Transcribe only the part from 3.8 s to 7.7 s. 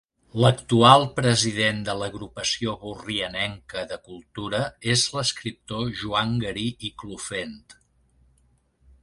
de Cultura és l'escriptor Joan Garí i Clofent.